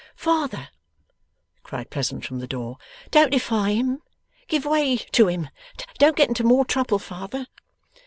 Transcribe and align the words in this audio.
'Father!' 0.15 0.69
cried 1.61 1.91
Pleasant, 1.91 2.25
from 2.25 2.39
the 2.39 2.47
door. 2.47 2.79
'Don't 3.11 3.29
defy 3.33 3.73
him! 3.73 4.01
Give 4.47 4.65
way 4.65 4.97
to 4.97 5.27
him! 5.27 5.49
Don't 5.99 6.15
get 6.17 6.27
into 6.27 6.43
more 6.43 6.65
trouble, 6.65 6.97
father! 6.97 7.45